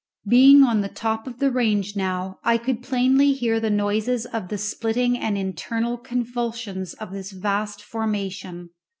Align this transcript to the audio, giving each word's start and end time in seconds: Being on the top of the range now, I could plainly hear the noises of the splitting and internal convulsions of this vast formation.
Being 0.27 0.63
on 0.63 0.81
the 0.81 0.87
top 0.89 1.27
of 1.27 1.37
the 1.37 1.51
range 1.51 1.95
now, 1.95 2.39
I 2.43 2.57
could 2.57 2.81
plainly 2.81 3.33
hear 3.33 3.59
the 3.59 3.69
noises 3.69 4.25
of 4.25 4.47
the 4.47 4.57
splitting 4.57 5.15
and 5.15 5.37
internal 5.37 5.95
convulsions 5.99 6.95
of 6.95 7.11
this 7.11 7.29
vast 7.31 7.83
formation. 7.83 8.71